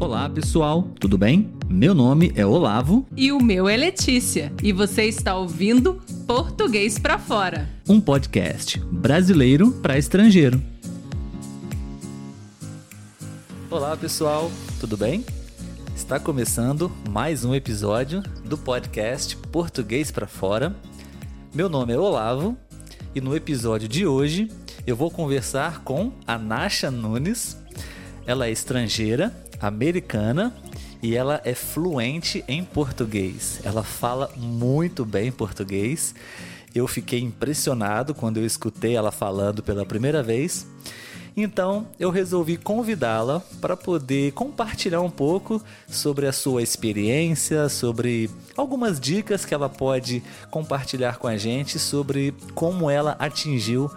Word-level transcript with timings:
Olá, 0.00 0.28
pessoal, 0.28 0.88
tudo 0.98 1.18
bem? 1.18 1.52
Meu 1.68 1.94
nome 1.94 2.32
é 2.34 2.44
Olavo. 2.44 3.06
E 3.14 3.30
o 3.30 3.38
meu 3.38 3.68
é 3.68 3.76
Letícia. 3.76 4.50
E 4.62 4.72
você 4.72 5.04
está 5.04 5.36
ouvindo 5.36 6.00
Português 6.26 6.98
para 6.98 7.18
Fora 7.18 7.68
um 7.90 8.00
podcast 8.00 8.78
brasileiro 8.78 9.72
para 9.72 9.98
estrangeiro. 9.98 10.62
Olá, 13.68 13.96
pessoal, 13.96 14.48
tudo 14.78 14.96
bem? 14.96 15.24
Está 15.94 16.20
começando 16.20 16.90
mais 17.10 17.44
um 17.44 17.52
episódio 17.52 18.22
do 18.44 18.56
podcast 18.56 19.36
Português 19.36 20.12
para 20.12 20.28
Fora. 20.28 20.74
Meu 21.52 21.68
nome 21.68 21.92
é 21.92 21.98
Olavo 21.98 22.56
e 23.12 23.20
no 23.20 23.34
episódio 23.34 23.88
de 23.88 24.06
hoje 24.06 24.48
eu 24.86 24.94
vou 24.94 25.10
conversar 25.10 25.80
com 25.82 26.12
a 26.24 26.38
Nasha 26.38 26.92
Nunes. 26.92 27.58
Ela 28.24 28.46
é 28.46 28.52
estrangeira, 28.52 29.34
americana 29.60 30.54
e 31.02 31.14
ela 31.14 31.40
é 31.44 31.54
fluente 31.54 32.44
em 32.46 32.64
português. 32.64 33.60
Ela 33.64 33.82
fala 33.82 34.30
muito 34.36 35.04
bem 35.04 35.30
português. 35.30 36.14
Eu 36.74 36.86
fiquei 36.86 37.20
impressionado 37.20 38.14
quando 38.14 38.36
eu 38.36 38.46
escutei 38.46 38.94
ela 38.94 39.10
falando 39.10 39.62
pela 39.62 39.84
primeira 39.84 40.22
vez. 40.22 40.66
Então 41.36 41.86
eu 41.98 42.10
resolvi 42.10 42.56
convidá-la 42.56 43.40
para 43.60 43.76
poder 43.76 44.32
compartilhar 44.32 45.00
um 45.00 45.10
pouco 45.10 45.62
sobre 45.88 46.26
a 46.26 46.32
sua 46.32 46.62
experiência, 46.62 47.68
sobre 47.68 48.28
algumas 48.56 49.00
dicas 49.00 49.44
que 49.44 49.54
ela 49.54 49.68
pode 49.68 50.22
compartilhar 50.50 51.18
com 51.18 51.28
a 51.28 51.36
gente 51.36 51.78
sobre 51.78 52.34
como 52.54 52.90
ela 52.90 53.16
atingiu 53.18 53.90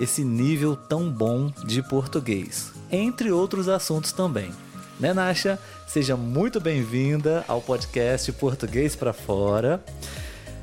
esse 0.00 0.24
nível 0.24 0.76
tão 0.76 1.10
bom 1.10 1.52
de 1.66 1.82
português, 1.82 2.72
entre 2.90 3.30
outros 3.30 3.68
assuntos 3.68 4.12
também. 4.12 4.50
Né, 4.98 5.14
Nasha? 5.14 5.60
Seja 5.86 6.16
muito 6.16 6.58
bem-vinda 6.58 7.44
ao 7.46 7.60
podcast 7.60 8.32
Português 8.32 8.96
para 8.96 9.12
Fora. 9.12 9.80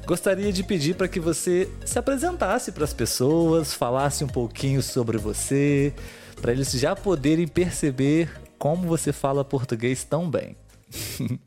Gostaria 0.05 0.51
de 0.51 0.61
pedir 0.61 0.95
para 0.95 1.07
que 1.07 1.21
você 1.21 1.69
se 1.85 1.97
apresentasse 1.97 2.73
para 2.73 2.83
as 2.83 2.93
pessoas, 2.93 3.73
falasse 3.73 4.25
um 4.25 4.27
pouquinho 4.27 4.83
sobre 4.83 5.17
você, 5.17 5.93
para 6.41 6.51
eles 6.51 6.69
já 6.73 6.93
poderem 6.97 7.47
perceber 7.47 8.29
como 8.59 8.85
você 8.89 9.13
fala 9.13 9.45
português 9.45 10.03
tão 10.03 10.29
bem. 10.29 10.57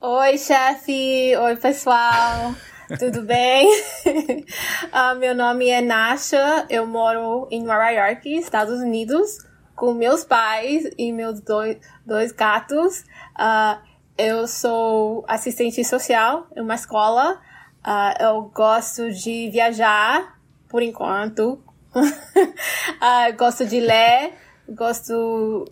Oi, 0.00 0.38
chefe! 0.38 1.36
Oi, 1.36 1.56
pessoal! 1.56 2.52
Tudo 2.98 3.22
bem? 3.22 3.68
uh, 4.04 5.14
meu 5.20 5.36
nome 5.36 5.68
é 5.68 5.80
Nasha, 5.80 6.66
eu 6.68 6.84
moro 6.84 7.46
em 7.48 7.62
Nova 7.62 7.90
York, 7.90 8.28
Estados 8.28 8.80
Unidos, 8.80 9.38
com 9.82 9.94
meus 9.94 10.22
pais 10.22 10.88
e 10.96 11.12
meus 11.12 11.40
dois, 11.40 11.76
dois 12.06 12.30
gatos. 12.30 13.00
Uh, 13.34 13.82
eu 14.16 14.46
sou 14.46 15.24
assistente 15.26 15.84
social 15.84 16.46
em 16.54 16.60
uma 16.60 16.76
escola. 16.76 17.40
Uh, 17.84 18.22
eu 18.22 18.42
gosto 18.54 19.10
de 19.10 19.50
viajar, 19.50 20.38
por 20.68 20.84
enquanto. 20.84 21.60
gosto 23.36 23.66
de 23.66 23.80
ler, 23.80 24.34
gosto, 24.68 25.64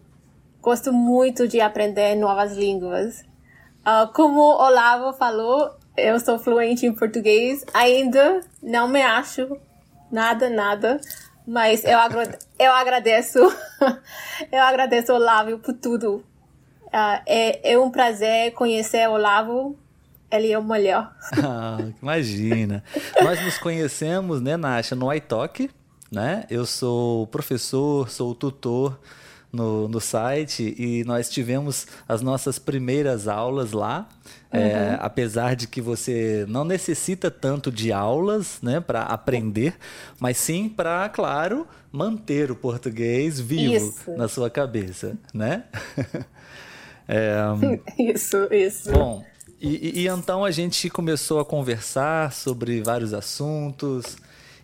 gosto 0.60 0.92
muito 0.92 1.46
de 1.46 1.60
aprender 1.60 2.16
novas 2.16 2.56
línguas. 2.56 3.24
como 4.12 4.40
Olavo 4.40 5.16
falou, 5.16 5.70
eu 5.96 6.18
sou 6.18 6.36
fluente 6.36 6.84
em 6.84 6.92
português. 6.92 7.64
Ainda 7.72 8.40
não 8.60 8.88
me 8.88 9.02
acho 9.02 9.56
nada, 10.10 10.50
nada. 10.50 11.00
Mas 11.46 11.84
eu, 11.84 11.98
agra 11.98 12.38
eu 12.58 12.72
agradeço. 12.72 13.38
eu 14.52 14.62
agradeço 14.62 15.12
Olavo 15.12 15.58
por 15.58 15.74
tudo. 15.74 16.24
Uh, 16.86 17.22
é, 17.26 17.72
é 17.72 17.78
um 17.78 17.90
prazer 17.90 18.52
conhecer 18.52 19.08
Olavo. 19.08 19.78
Ele 20.30 20.52
é 20.52 20.58
o 20.58 20.62
melhor. 20.62 21.12
ah, 21.42 21.78
imagina. 22.00 22.84
Nós 23.20 23.42
nos 23.42 23.58
conhecemos, 23.58 24.40
né, 24.40 24.56
Nasha, 24.56 24.94
no 24.94 25.12
iTalk, 25.12 25.68
né? 26.10 26.44
Eu 26.48 26.64
sou 26.64 27.26
professor, 27.26 28.08
sou 28.08 28.34
tutor 28.34 28.98
no, 29.52 29.88
no 29.88 30.00
site 30.00 30.74
e 30.78 31.04
nós 31.04 31.28
tivemos 31.28 31.86
as 32.08 32.22
nossas 32.22 32.58
primeiras 32.58 33.26
aulas 33.26 33.72
lá. 33.72 34.08
É, 34.52 34.58
uhum. 34.58 34.64
É, 34.64 34.98
apesar 35.00 35.54
de 35.54 35.68
que 35.68 35.80
você 35.80 36.44
não 36.48 36.64
necessita 36.64 37.30
tanto 37.30 37.70
de 37.70 37.92
aulas 37.92 38.58
né, 38.62 38.80
para 38.80 39.02
aprender, 39.02 39.76
mas 40.18 40.38
sim 40.38 40.68
para, 40.68 41.08
claro, 41.08 41.66
manter 41.92 42.50
o 42.50 42.56
português 42.56 43.38
vivo 43.40 43.74
isso. 43.74 44.10
na 44.16 44.26
sua 44.26 44.50
cabeça, 44.50 45.16
né? 45.32 45.64
é, 47.06 47.38
isso, 48.12 48.48
isso. 48.50 48.90
Bom, 48.90 49.24
e, 49.60 50.02
e, 50.02 50.08
então 50.08 50.44
a 50.44 50.50
gente 50.50 50.90
começou 50.90 51.38
a 51.38 51.44
conversar 51.44 52.32
sobre 52.32 52.82
vários 52.82 53.14
assuntos 53.14 54.16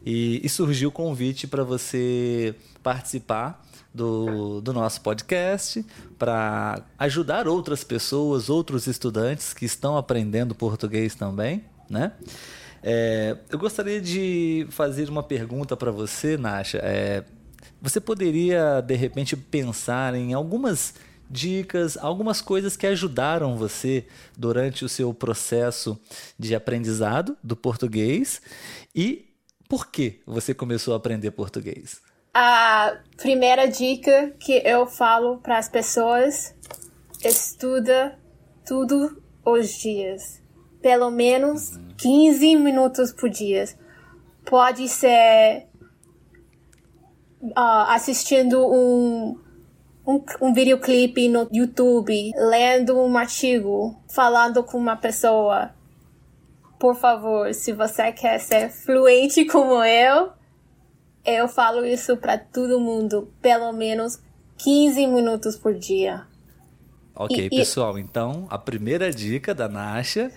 e, 0.05 0.41
e 0.43 0.49
surgiu 0.49 0.89
o 0.89 0.93
convite 0.93 1.47
para 1.47 1.63
você 1.63 2.55
participar 2.83 3.65
do, 3.97 4.61
do 4.61 4.73
nosso 4.73 5.01
podcast 5.01 5.85
para 6.19 6.83
ajudar 6.99 7.49
outras 7.49 7.83
pessoas, 7.83 8.51
outros 8.51 8.87
estudantes 8.87 9.55
que 9.55 9.65
estão 9.65 9.97
aprendendo 9.97 10.55
português 10.55 11.15
também, 11.15 11.65
né? 11.89 12.13
É, 12.83 13.39
eu 13.51 13.59
gostaria 13.59 14.01
de 14.01 14.67
fazer 14.71 15.09
uma 15.09 15.23
pergunta 15.23 15.77
para 15.77 15.91
você, 15.91 16.37
Nasha. 16.37 16.79
É, 16.83 17.25
você 17.81 18.01
poderia, 18.01 18.81
de 18.81 18.95
repente, 18.95 19.37
pensar 19.37 20.15
em 20.15 20.35
algumas 20.35 20.95
dicas, 21.29 21.97
algumas 21.97 22.41
coisas 22.41 22.77
que 22.77 22.87
ajudaram 22.87 23.57
você 23.57 24.07
durante 24.37 24.85
o 24.85 24.89
seu 24.89 25.13
processo 25.13 25.99
de 26.39 26.55
aprendizado 26.55 27.37
do 27.43 27.57
português 27.57 28.41
e 28.95 29.27
por 29.69 29.89
que 29.89 30.21
você 30.25 30.55
começou 30.55 30.95
a 30.95 30.97
aprender 30.99 31.33
português? 31.33 32.01
A 32.39 32.99
primeira 33.17 33.67
dica 33.67 34.31
que 34.39 34.61
eu 34.63 34.87
falo 34.87 35.39
para 35.39 35.57
as 35.57 35.71
pessoas: 35.71 36.55
estuda 37.25 38.19
tudo 38.63 39.23
os 39.43 39.71
dias. 39.71 40.43
Pelo 40.83 41.11
menos 41.11 41.81
15 41.97 42.57
minutos 42.57 43.11
por 43.11 43.31
dia. 43.31 43.65
Pode 44.45 44.87
ser 44.87 45.67
uh, 47.41 47.89
assistindo 47.89 48.71
um, 48.71 49.41
um, 50.07 50.23
um 50.43 50.53
videoclipe 50.53 51.31
no 51.31 51.49
YouTube, 51.51 52.33
lendo 52.37 53.01
um 53.01 53.17
artigo, 53.17 53.99
falando 54.11 54.63
com 54.63 54.77
uma 54.77 54.97
pessoa. 54.97 55.71
Por 56.79 56.97
favor, 56.97 57.55
se 57.55 57.73
você 57.73 58.13
quer 58.13 58.39
ser 58.41 58.69
fluente 58.69 59.47
como 59.47 59.83
eu, 59.83 60.37
eu 61.27 61.49
falo 61.49 61.85
isso 61.85 62.17
para 62.17 62.39
todo 62.39 62.81
mundo, 62.81 63.29
pelo 63.43 63.73
menos 63.73 64.19
15 64.59 65.07
minutos 65.07 65.57
por 65.57 65.75
dia. 65.75 66.25
Ok, 67.15 67.47
e, 67.47 67.51
pessoal, 67.51 67.99
e... 67.99 68.03
então 68.03 68.47
a 68.51 68.59
primeira 68.59 69.11
dica 69.11 69.55
da 69.55 69.69
Nasha, 69.69 70.31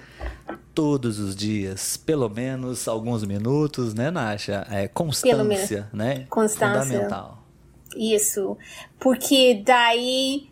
todos 0.73 1.19
os 1.19 1.35
dias, 1.35 1.97
pelo 1.97 2.29
menos 2.29 2.87
alguns 2.87 3.23
minutos, 3.23 3.93
né, 3.93 4.09
Nasha? 4.09 4.65
É 4.71 4.87
constância, 4.87 5.87
né? 5.93 6.25
Constância. 6.29 6.81
Fundamental. 6.81 7.43
Isso, 7.95 8.57
porque 8.99 9.61
daí 9.65 10.49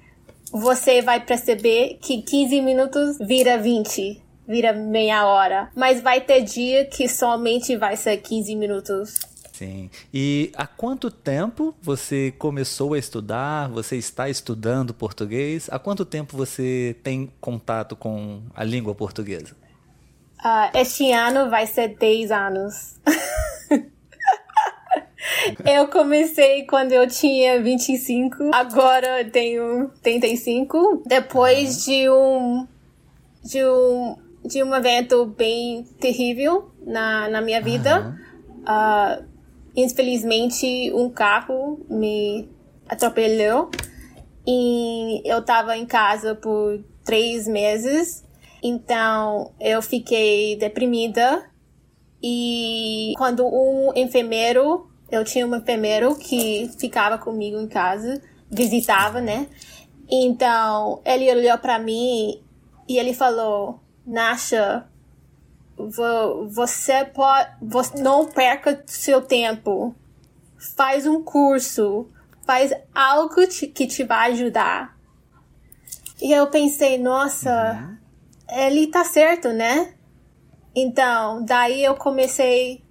você 0.52 1.02
vai 1.02 1.24
perceber 1.24 1.98
que 2.02 2.22
15 2.22 2.62
minutos 2.62 3.18
vira 3.20 3.58
20, 3.58 4.22
vira 4.48 4.74
meia 4.74 5.26
hora. 5.26 5.70
Mas 5.76 6.02
vai 6.02 6.22
ter 6.22 6.42
dia 6.42 6.86
que 6.86 7.08
somente 7.08 7.76
vai 7.76 7.96
ser 7.96 8.18
15 8.18 8.56
minutos. 8.56 9.16
Sim. 9.58 9.90
E 10.14 10.52
há 10.56 10.68
quanto 10.68 11.10
tempo 11.10 11.74
você 11.82 12.32
começou 12.38 12.94
a 12.94 13.00
estudar? 13.00 13.68
Você 13.70 13.96
está 13.96 14.30
estudando 14.30 14.94
português? 14.94 15.68
Há 15.72 15.80
quanto 15.80 16.06
tempo 16.06 16.38
você 16.38 16.96
tem 17.02 17.32
contato 17.42 17.96
com 17.96 18.44
a 18.54 18.64
língua 18.64 18.94
portuguesa? 18.94 19.56
Uh, 20.46 20.78
este 20.78 21.12
ano 21.12 21.50
vai 21.50 21.66
ser 21.66 21.98
10 21.98 22.32
anos. 22.32 23.00
eu 25.66 25.88
comecei 25.88 26.68
quando 26.68 26.92
eu 26.92 27.08
tinha 27.08 27.60
25, 27.60 28.52
agora 28.54 29.24
eu 29.24 29.32
tenho 29.32 29.90
35. 30.04 31.02
Depois 31.08 31.84
de 31.84 32.08
um 32.12 32.68
de 33.44 33.66
um 33.66 34.18
de 34.46 34.64
um 34.64 34.76
evento 34.76 35.26
bem 35.26 35.84
terrível 36.00 36.70
na, 36.86 37.28
na 37.28 37.42
minha 37.42 37.60
vida. 37.60 38.06
Uhum. 38.06 38.14
Uh, 38.62 39.37
Infelizmente, 39.78 40.92
um 40.92 41.08
carro 41.08 41.86
me 41.88 42.50
atropelou 42.90 43.70
e 44.46 45.22
eu 45.24 45.38
estava 45.38 45.78
em 45.78 45.86
casa 45.86 46.34
por 46.34 46.84
três 47.06 47.48
meses. 47.48 48.26
Então, 48.64 49.54
eu 49.60 49.80
fiquei 49.84 50.56
deprimida. 50.56 51.48
E 52.24 53.14
quando 53.18 53.46
um 53.46 53.92
enfermeiro, 53.96 54.90
eu 55.12 55.24
tinha 55.24 55.46
um 55.46 55.56
enfermeiro 55.56 56.16
que 56.16 56.72
ficava 56.80 57.20
comigo 57.20 57.60
em 57.60 57.68
casa, 57.68 58.20
visitava, 58.50 59.22
né? 59.22 59.48
Então, 60.10 61.04
ele 61.06 61.30
olhou 61.30 61.58
para 61.60 61.78
mim 61.78 62.42
e 62.90 62.98
ele 62.98 63.14
falou: 63.14 63.80
Nasha, 64.04 64.88
você 65.78 67.06
pode, 67.06 67.50
você 67.62 68.02
não 68.02 68.26
perca 68.26 68.84
seu 68.88 69.22
tempo. 69.22 69.96
Faz 70.76 71.06
um 71.06 71.24
curso, 71.24 72.10
faz 72.46 72.74
algo 72.94 73.48
que 73.48 73.86
te 73.86 74.04
vai 74.04 74.32
ajudar. 74.32 74.98
E 76.20 76.32
eu 76.34 76.48
pensei, 76.48 76.98
nossa, 76.98 77.74
uhum. 77.74 78.58
ele 78.60 78.88
tá 78.88 79.04
certo, 79.04 79.50
né? 79.50 79.94
Então, 80.76 81.44
daí 81.46 81.84
eu 81.84 81.96
comecei 81.96 82.84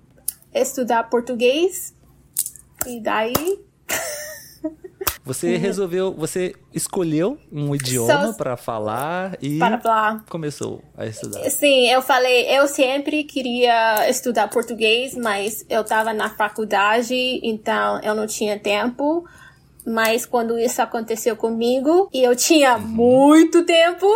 a 0.54 0.60
estudar 0.60 1.10
português. 1.10 1.94
E 2.86 3.00
daí 3.00 3.65
Você 5.26 5.54
uhum. 5.54 5.60
resolveu, 5.60 6.14
você 6.14 6.54
escolheu 6.72 7.36
um 7.50 7.74
idioma 7.74 8.32
para 8.34 8.56
falar 8.56 9.36
e 9.42 9.58
para 9.58 9.76
falar. 9.80 10.24
começou 10.28 10.80
a 10.96 11.04
estudar. 11.04 11.42
Sim, 11.50 11.88
eu 11.90 12.00
falei, 12.00 12.46
eu 12.56 12.68
sempre 12.68 13.24
queria 13.24 14.08
estudar 14.08 14.46
português, 14.46 15.16
mas 15.16 15.66
eu 15.68 15.80
estava 15.80 16.12
na 16.12 16.30
faculdade, 16.30 17.40
então 17.42 18.00
eu 18.02 18.14
não 18.14 18.24
tinha 18.24 18.56
tempo. 18.56 19.26
Mas 19.84 20.24
quando 20.24 20.56
isso 20.60 20.80
aconteceu 20.80 21.36
comigo 21.36 22.08
e 22.12 22.22
eu 22.22 22.36
tinha 22.36 22.76
uhum. 22.76 22.86
muito 22.86 23.64
tempo, 23.64 24.06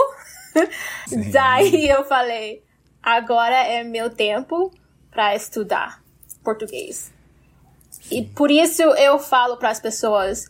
daí 1.32 1.88
eu 1.88 2.04
falei, 2.04 2.62
agora 3.02 3.56
é 3.56 3.82
meu 3.82 4.10
tempo 4.10 4.70
para 5.10 5.34
estudar 5.34 6.00
português. 6.44 7.12
E 8.12 8.22
por 8.22 8.48
isso 8.48 8.82
eu 8.82 9.18
falo 9.18 9.56
para 9.56 9.70
as 9.70 9.80
pessoas, 9.80 10.48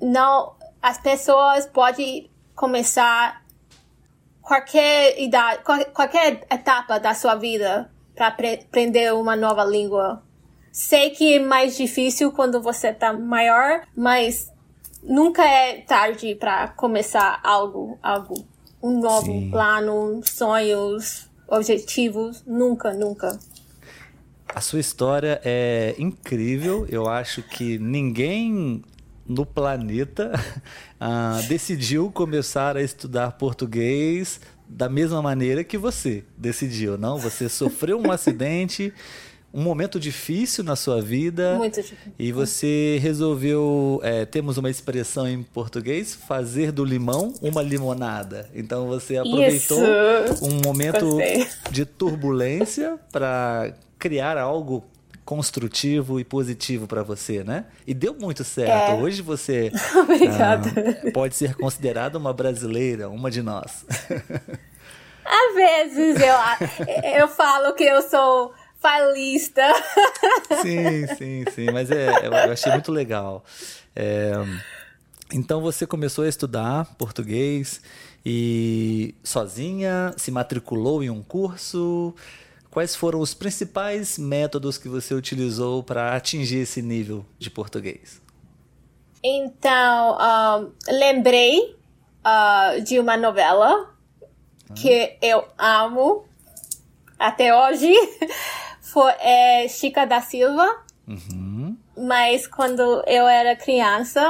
não 0.00 0.54
as 0.82 0.98
pessoas 0.98 1.66
podem 1.66 2.30
começar 2.54 3.44
qualquer 4.40 5.20
idade, 5.20 5.62
qualquer 5.92 6.46
etapa 6.50 6.98
da 6.98 7.14
sua 7.14 7.34
vida 7.34 7.90
para 8.14 8.28
aprender 8.28 9.12
uma 9.12 9.34
nova 9.34 9.64
língua. 9.64 10.22
Sei 10.70 11.10
que 11.10 11.34
é 11.34 11.38
mais 11.40 11.76
difícil 11.76 12.30
quando 12.32 12.62
você 12.62 12.92
tá 12.92 13.12
maior, 13.12 13.82
mas 13.96 14.50
nunca 15.02 15.42
é 15.44 15.80
tarde 15.80 16.34
para 16.34 16.68
começar 16.68 17.40
algo, 17.42 17.98
algo, 18.02 18.34
um 18.82 19.00
novo 19.00 19.26
Sim. 19.26 19.50
plano, 19.50 20.20
sonhos, 20.24 21.28
objetivos, 21.48 22.44
nunca, 22.46 22.92
nunca. 22.92 23.38
A 24.54 24.60
sua 24.60 24.80
história 24.80 25.40
é 25.44 25.94
incrível. 25.98 26.86
Eu 26.88 27.08
acho 27.08 27.42
que 27.42 27.78
ninguém 27.78 28.82
no 29.28 29.44
planeta 29.44 30.32
uh, 31.00 31.42
decidiu 31.48 32.10
começar 32.10 32.76
a 32.76 32.82
estudar 32.82 33.32
português 33.32 34.40
da 34.68 34.88
mesma 34.88 35.22
maneira 35.22 35.62
que 35.62 35.78
você 35.78 36.24
decidiu, 36.36 36.98
não? 36.98 37.18
Você 37.18 37.48
sofreu 37.50 38.00
um 38.00 38.10
acidente, 38.10 38.92
um 39.52 39.62
momento 39.62 39.98
difícil 39.98 40.64
na 40.64 40.76
sua 40.76 41.00
vida. 41.00 41.56
Muito 41.56 41.76
difícil. 41.80 42.12
E 42.18 42.32
você 42.32 42.98
resolveu, 43.00 44.00
é, 44.02 44.24
temos 44.24 44.58
uma 44.58 44.68
expressão 44.68 45.28
em 45.28 45.42
português, 45.42 46.14
fazer 46.14 46.72
do 46.72 46.84
limão 46.84 47.32
uma 47.40 47.62
limonada. 47.62 48.50
Então 48.54 48.86
você 48.86 49.16
aproveitou 49.16 49.78
Isso. 49.78 50.44
um 50.44 50.60
momento 50.64 51.06
Gostei. 51.06 51.46
de 51.70 51.84
turbulência 51.84 52.98
para 53.12 53.72
criar 53.98 54.36
algo 54.36 54.84
construtivo 55.26 56.20
e 56.20 56.24
positivo 56.24 56.86
para 56.86 57.02
você, 57.02 57.42
né? 57.42 57.66
E 57.84 57.92
deu 57.92 58.14
muito 58.14 58.44
certo. 58.44 58.92
É. 58.92 58.94
Hoje 58.94 59.20
você 59.20 59.72
Obrigada. 60.00 60.70
Ah, 61.04 61.10
pode 61.12 61.34
ser 61.34 61.54
considerada 61.56 62.16
uma 62.16 62.32
brasileira, 62.32 63.10
uma 63.10 63.30
de 63.30 63.42
nós. 63.42 63.84
Às 65.28 65.54
vezes 65.56 66.16
eu, 66.20 67.18
eu 67.18 67.28
falo 67.28 67.74
que 67.74 67.82
eu 67.82 68.00
sou 68.02 68.54
falista. 68.78 69.62
Sim, 70.62 71.06
sim, 71.16 71.44
sim. 71.52 71.66
Mas 71.72 71.90
é, 71.90 72.08
eu 72.24 72.52
achei 72.52 72.70
muito 72.70 72.92
legal. 72.92 73.44
É, 73.96 74.32
então 75.32 75.60
você 75.60 75.84
começou 75.84 76.24
a 76.24 76.28
estudar 76.28 76.94
português 76.96 77.80
e 78.24 79.16
sozinha 79.24 80.14
se 80.16 80.30
matriculou 80.30 81.02
em 81.02 81.10
um 81.10 81.20
curso 81.20 82.14
quais 82.76 82.94
foram 82.94 83.20
os 83.20 83.32
principais 83.32 84.18
métodos 84.18 84.76
que 84.76 84.86
você 84.86 85.14
utilizou 85.14 85.82
para 85.82 86.14
atingir 86.14 86.58
esse 86.58 86.82
nível 86.82 87.24
de 87.38 87.48
português? 87.48 88.20
Então, 89.24 90.18
um, 90.20 90.72
lembrei 90.86 91.74
uh, 92.20 92.82
de 92.82 92.98
uma 92.98 93.16
novela 93.16 93.90
ah. 94.68 94.74
que 94.74 95.16
eu 95.22 95.42
amo 95.56 96.26
até 97.18 97.56
hoje. 97.56 97.94
Foi 98.82 99.10
é, 99.20 99.66
Chica 99.68 100.04
da 100.04 100.20
Silva. 100.20 100.84
Uhum. 101.08 101.78
Mas 101.96 102.46
quando 102.46 102.82
eu 103.06 103.26
era 103.26 103.56
criança, 103.56 104.22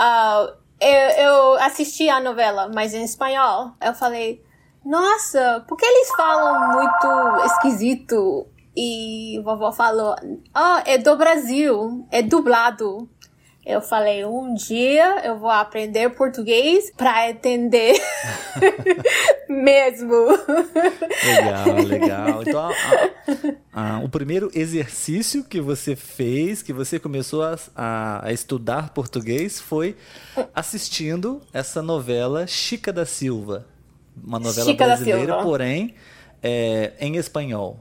uh, 0.00 0.56
eu, 0.80 1.10
eu 1.18 1.52
assisti 1.58 2.08
a 2.08 2.20
novela, 2.20 2.70
mas 2.74 2.94
em 2.94 3.04
espanhol. 3.04 3.72
Eu 3.82 3.92
falei, 3.92 4.42
nossa, 4.86 5.64
por 5.66 5.76
que 5.76 5.84
eles 5.84 6.08
falam 6.16 6.72
muito 6.74 7.46
esquisito? 7.46 8.46
E 8.76 9.40
vovó 9.42 9.72
falou, 9.72 10.14
oh, 10.54 10.82
é 10.84 10.96
do 10.96 11.16
Brasil, 11.16 12.06
é 12.08 12.22
dublado. 12.22 13.08
Eu 13.64 13.80
falei, 13.80 14.24
um 14.24 14.54
dia 14.54 15.26
eu 15.26 15.38
vou 15.38 15.50
aprender 15.50 16.10
português 16.10 16.92
para 16.96 17.30
entender 17.30 18.00
mesmo. 19.50 20.28
Legal, 21.24 21.84
legal. 21.84 22.42
Então, 22.46 22.70
a, 23.72 23.96
a, 23.96 23.98
o 24.04 24.08
primeiro 24.08 24.52
exercício 24.54 25.42
que 25.42 25.60
você 25.60 25.96
fez, 25.96 26.62
que 26.62 26.72
você 26.72 27.00
começou 27.00 27.42
a, 27.42 28.24
a 28.24 28.32
estudar 28.32 28.90
português, 28.90 29.58
foi 29.58 29.96
assistindo 30.54 31.42
essa 31.52 31.82
novela 31.82 32.46
Chica 32.46 32.92
da 32.92 33.04
Silva 33.04 33.66
uma 34.24 34.38
novela 34.38 34.70
Chica 34.70 34.86
brasileira, 34.86 35.42
porém 35.42 35.94
é, 36.42 36.92
em 37.00 37.16
espanhol. 37.16 37.80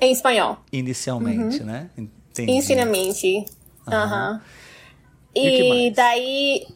Em 0.00 0.12
espanhol. 0.12 0.58
Inicialmente, 0.72 1.60
uhum. 1.60 1.66
né? 1.66 1.90
Entendi. 1.96 2.50
Inicialmente. 2.50 3.44
Aham. 3.86 4.32
Uhum. 4.32 4.40
E, 5.34 5.86
e 5.86 5.90
daí. 5.92 6.66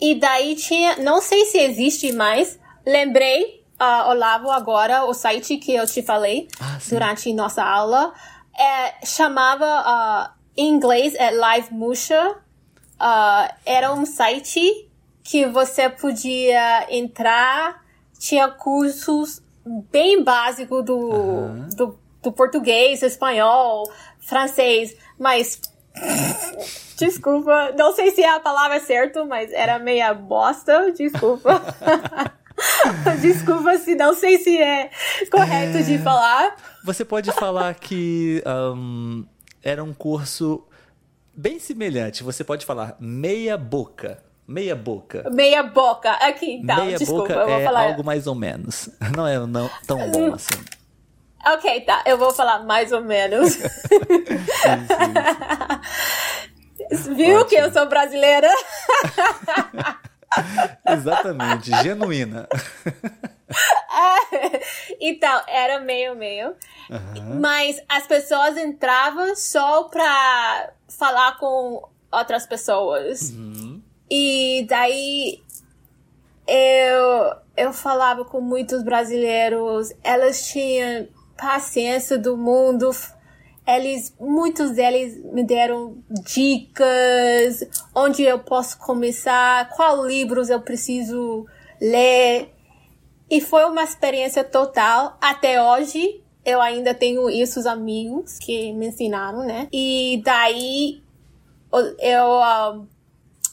E 0.00 0.14
daí 0.14 0.54
tinha. 0.56 0.96
Não 0.96 1.20
sei 1.22 1.46
se 1.46 1.58
existe 1.58 2.12
mais. 2.12 2.58
Lembrei, 2.86 3.64
uh, 3.80 4.10
Olavo, 4.10 4.50
agora, 4.50 5.04
o 5.04 5.14
site 5.14 5.56
que 5.56 5.74
eu 5.74 5.86
te 5.86 6.02
falei 6.02 6.48
ah, 6.60 6.78
durante 6.88 7.32
nossa 7.32 7.62
aula. 7.62 8.12
É, 8.58 9.06
chamava. 9.06 10.34
Uh, 10.36 10.40
em 10.56 10.68
inglês 10.68 11.14
é 11.14 11.30
Live 11.30 11.72
Musha. 11.72 12.36
Uh, 13.00 13.54
era 13.64 13.94
um 13.94 14.04
site 14.04 14.90
que 15.22 15.46
você 15.46 15.88
podia 15.88 16.86
entrar, 16.94 17.79
tinha 18.20 18.48
cursos 18.48 19.42
bem 19.90 20.22
básicos 20.22 20.84
do, 20.84 20.96
uhum. 20.96 21.68
do, 21.70 21.98
do, 22.22 22.30
português, 22.30 23.02
espanhol, 23.02 23.90
francês, 24.20 24.94
mas. 25.18 25.60
desculpa, 26.96 27.72
não 27.76 27.94
sei 27.94 28.10
se 28.10 28.22
é 28.22 28.36
a 28.36 28.38
palavra 28.38 28.78
certa, 28.78 29.24
mas 29.24 29.50
era 29.52 29.78
meia 29.78 30.12
bosta, 30.12 30.92
desculpa. 30.92 31.62
desculpa 33.22 33.78
se 33.78 33.94
não 33.94 34.14
sei 34.14 34.38
se 34.38 34.56
é 34.58 34.90
correto 35.30 35.78
é... 35.78 35.82
de 35.82 35.98
falar. 35.98 36.56
Você 36.84 37.04
pode 37.04 37.32
falar 37.32 37.74
que 37.74 38.42
um, 38.76 39.24
era 39.62 39.82
um 39.82 39.94
curso 39.94 40.62
bem 41.34 41.58
semelhante. 41.58 42.22
Você 42.22 42.44
pode 42.44 42.66
falar 42.66 42.96
meia 43.00 43.56
boca. 43.56 44.22
Meia 44.50 44.74
boca. 44.74 45.30
Meia 45.30 45.62
boca. 45.62 46.10
Aqui, 46.10 46.54
então, 46.54 46.84
Meia 46.84 46.98
desculpa, 46.98 47.22
boca 47.22 47.34
eu 47.34 47.46
vou 47.46 47.60
é 47.60 47.64
falar. 47.64 47.84
algo 47.84 48.02
mais 48.02 48.26
ou 48.26 48.34
menos. 48.34 48.90
Não 49.16 49.24
é 49.24 49.38
não, 49.46 49.70
tão 49.86 50.10
bom 50.10 50.34
assim. 50.34 50.60
Ok, 51.46 51.82
tá. 51.82 52.02
Eu 52.04 52.18
vou 52.18 52.32
falar 52.32 52.64
mais 52.64 52.90
ou 52.90 53.00
menos. 53.00 53.56
Viu 57.14 57.36
Ótimo. 57.36 57.44
que 57.48 57.54
eu 57.54 57.72
sou 57.72 57.88
brasileira? 57.88 58.50
Exatamente, 60.84 61.70
genuína. 61.84 62.48
então, 65.00 65.42
era 65.46 65.78
meio-meio. 65.78 66.56
Uhum. 66.90 67.38
Mas 67.40 67.80
as 67.88 68.04
pessoas 68.04 68.56
entravam 68.56 69.36
só 69.36 69.84
pra 69.84 70.72
falar 70.88 71.38
com 71.38 71.88
outras 72.10 72.46
pessoas. 72.46 73.30
Uhum. 73.30 73.80
E 74.10 74.66
daí 74.68 75.40
eu, 76.46 77.36
eu 77.56 77.72
falava 77.72 78.24
com 78.24 78.40
muitos 78.40 78.82
brasileiros, 78.82 79.92
elas 80.02 80.48
tinham 80.48 81.06
paciência 81.36 82.18
do 82.18 82.36
mundo, 82.36 82.90
eles, 83.66 84.14
muitos 84.18 84.72
deles 84.72 85.22
me 85.32 85.44
deram 85.44 85.98
dicas, 86.10 87.64
onde 87.94 88.22
eu 88.22 88.40
posso 88.40 88.78
começar, 88.78 89.70
qual 89.70 90.04
livros 90.04 90.50
eu 90.50 90.60
preciso 90.60 91.46
ler. 91.80 92.52
E 93.30 93.40
foi 93.40 93.64
uma 93.64 93.84
experiência 93.84 94.42
total. 94.42 95.16
Até 95.20 95.62
hoje, 95.62 96.20
eu 96.44 96.60
ainda 96.60 96.92
tenho 96.92 97.30
esses 97.30 97.64
amigos 97.64 98.38
que 98.40 98.72
me 98.72 98.88
ensinaram, 98.88 99.44
né? 99.44 99.68
E 99.72 100.20
daí, 100.24 101.00
eu, 102.00 102.42
ah, 102.42 102.80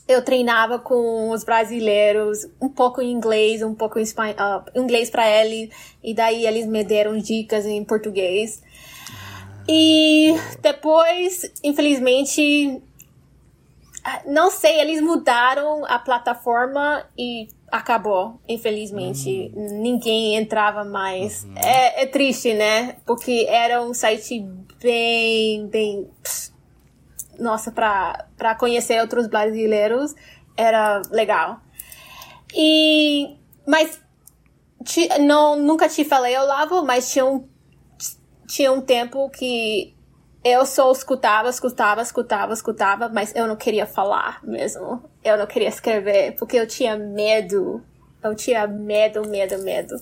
eu 0.08 0.24
treinava 0.24 0.80
com 0.80 1.30
os 1.32 1.44
brasileiros, 1.44 2.48
um 2.62 2.70
pouco 2.70 3.02
em 3.02 3.12
inglês, 3.12 3.62
um 3.62 3.76
pouco 3.76 4.00
em 4.00 4.04
uh, 4.04 4.80
inglês 4.80 5.10
para 5.10 5.30
eles, 5.30 5.70
e 6.04 6.14
daí 6.14 6.46
eles 6.46 6.66
me 6.66 6.84
deram 6.84 7.18
dicas 7.18 7.66
em 7.66 7.84
português. 7.84 8.64
E 9.68 10.34
depois, 10.62 11.52
infelizmente, 11.62 12.82
ah, 14.04 14.22
não 14.26 14.50
sei, 14.50 14.80
eles 14.80 15.02
mudaram 15.02 15.84
a 15.86 16.00
plataforma 16.00 17.06
e 17.18 17.50
acabou, 17.70 18.40
infelizmente. 18.48 19.52
Hum. 19.54 19.82
Ninguém 19.82 20.36
entrava 20.36 20.86
mais. 20.86 21.44
Uhum. 21.44 21.58
É, 21.58 22.04
é, 22.04 22.06
triste, 22.06 22.54
né? 22.54 22.96
Porque 23.06 23.46
era 23.50 23.82
um 23.82 23.94
site 23.94 24.46
bem, 24.82 25.68
bem. 25.68 26.08
Nossa, 27.40 27.72
pra 27.72 28.56
conhecer 28.60 29.00
outros 29.02 29.28
brasileiros 29.28 30.16
era 30.56 31.02
legal. 31.12 31.62
E. 32.56 33.38
Mas. 33.66 34.02
Não, 35.20 35.58
nunca 35.58 35.90
te 35.90 36.06
falei, 36.06 36.38
Olavo, 36.38 36.86
mas 36.86 37.12
tinha 37.12 37.26
um 37.26 37.48
tinha 38.48 38.72
um 38.72 38.82
tempo 38.82 39.30
que 39.30 39.94
eu 40.44 40.66
só 40.66 40.90
escutava, 40.92 41.50
escutava, 41.50 42.02
escutava, 42.02 42.54
escutava, 42.54 43.10
mas 43.10 43.36
eu 43.36 43.46
não 43.46 43.58
queria 43.58 43.86
falar 43.86 44.42
mesmo. 44.44 45.04
Eu 45.24 45.38
não 45.38 45.46
queria 45.46 45.68
escrever, 45.68 46.36
porque 46.38 46.58
eu 46.58 46.66
tinha 46.66 46.98
medo. 46.98 47.84
Eu 48.24 48.34
tinha 48.34 48.66
medo, 48.66 49.28
medo, 49.28 49.62
medo. 49.62 49.96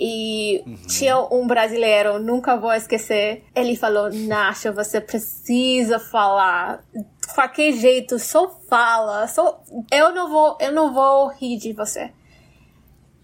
E 0.00 0.62
uhum. 0.64 0.76
tinha 0.86 1.18
um 1.18 1.44
brasileiro, 1.44 2.20
nunca 2.20 2.56
vou 2.56 2.72
esquecer. 2.72 3.44
Ele 3.52 3.74
falou: 3.74 4.08
Nasha, 4.12 4.70
você 4.70 5.00
precisa 5.00 5.98
falar. 5.98 6.84
De 6.94 7.34
qualquer 7.34 7.72
jeito, 7.72 8.16
só 8.16 8.48
fala. 8.68 9.26
Só... 9.26 9.60
Eu, 9.90 10.14
não 10.14 10.30
vou, 10.30 10.56
eu 10.60 10.70
não 10.70 10.94
vou 10.94 11.28
rir 11.30 11.58
de 11.58 11.72
você. 11.72 12.12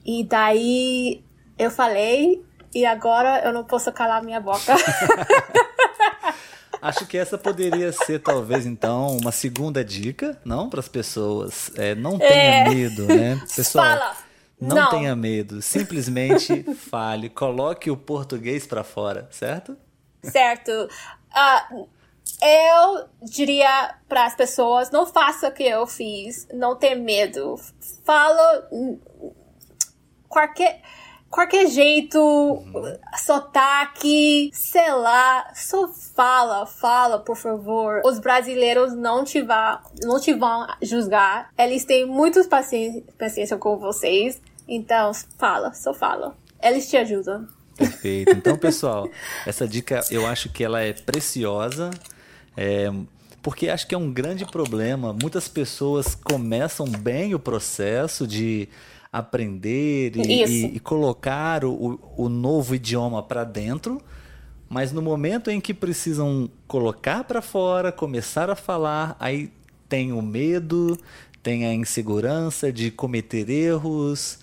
E 0.04 0.24
daí 0.24 1.24
eu 1.56 1.70
falei, 1.70 2.44
e 2.74 2.84
agora 2.84 3.40
eu 3.44 3.52
não 3.52 3.62
posso 3.62 3.92
calar 3.92 4.22
minha 4.24 4.40
boca. 4.40 4.74
Acho 6.82 7.06
que 7.06 7.16
essa 7.16 7.38
poderia 7.38 7.92
ser, 7.92 8.18
talvez, 8.18 8.66
então, 8.66 9.16
uma 9.16 9.32
segunda 9.32 9.82
dica, 9.82 10.38
não? 10.44 10.68
Para 10.68 10.80
as 10.80 10.88
pessoas. 10.88 11.70
É, 11.76 11.94
não 11.94 12.18
tenha 12.18 12.32
é... 12.32 12.68
medo, 12.68 13.06
né? 13.06 13.40
Pessoal, 13.56 13.86
Fala. 13.86 14.16
Não, 14.64 14.76
não, 14.76 14.90
tenha 14.90 15.14
medo. 15.14 15.62
Simplesmente 15.62 16.62
fale. 16.74 17.28
Coloque 17.28 17.90
o 17.90 17.96
português 17.96 18.66
para 18.66 18.84
fora, 18.84 19.28
certo? 19.30 19.76
Certo. 20.22 20.70
Uh, 20.70 21.88
eu 22.42 23.08
diria 23.22 23.94
para 24.08 24.26
as 24.26 24.34
pessoas: 24.34 24.90
não 24.90 25.06
faça 25.06 25.48
o 25.48 25.52
que 25.52 25.64
eu 25.64 25.86
fiz. 25.86 26.48
Não 26.52 26.76
tenha 26.76 26.96
medo. 26.96 27.56
Fala. 28.04 28.68
Qualquer 30.28 30.80
qualquer 31.34 31.66
jeito, 31.66 32.20
uhum. 32.20 32.96
sotaque, 33.18 34.50
sei 34.52 34.92
lá, 34.92 35.52
só 35.52 35.88
fala, 35.88 36.64
fala, 36.64 37.18
por 37.18 37.36
favor. 37.36 38.02
Os 38.04 38.20
brasileiros 38.20 38.94
não 38.94 39.24
te, 39.24 39.42
vá, 39.42 39.82
não 40.04 40.20
te 40.20 40.32
vão 40.32 40.64
julgar. 40.80 41.50
Eles 41.58 41.84
têm 41.84 42.06
muita 42.06 42.44
paciência, 42.44 43.02
paciência 43.18 43.56
com 43.56 43.76
vocês. 43.76 44.40
Então, 44.66 45.12
fala, 45.38 45.72
só 45.74 45.92
fala. 45.92 46.36
Eles 46.62 46.88
te 46.88 46.96
ajudam. 46.96 47.46
Perfeito. 47.76 48.32
Então, 48.32 48.56
pessoal, 48.56 49.08
essa 49.46 49.66
dica 49.66 50.00
eu 50.10 50.26
acho 50.26 50.48
que 50.48 50.64
ela 50.64 50.80
é 50.80 50.92
preciosa. 50.92 51.90
É, 52.56 52.90
porque 53.42 53.68
acho 53.68 53.86
que 53.86 53.94
é 53.94 53.98
um 53.98 54.12
grande 54.12 54.46
problema. 54.46 55.12
Muitas 55.12 55.48
pessoas 55.48 56.14
começam 56.14 56.86
bem 56.86 57.34
o 57.34 57.38
processo 57.38 58.26
de 58.26 58.68
aprender 59.12 60.16
e, 60.16 60.44
e, 60.44 60.64
e 60.76 60.80
colocar 60.80 61.64
o, 61.64 62.00
o 62.16 62.28
novo 62.28 62.74
idioma 62.74 63.22
para 63.22 63.44
dentro, 63.44 64.00
mas 64.68 64.90
no 64.90 65.00
momento 65.00 65.50
em 65.50 65.60
que 65.60 65.72
precisam 65.72 66.50
colocar 66.66 67.22
para 67.22 67.40
fora, 67.40 67.92
começar 67.92 68.50
a 68.50 68.56
falar, 68.56 69.16
aí 69.20 69.52
tem 69.88 70.10
o 70.10 70.20
medo, 70.20 70.98
tem 71.42 71.64
a 71.64 71.72
insegurança 71.72 72.72
de 72.72 72.90
cometer 72.90 73.48
erros 73.48 74.40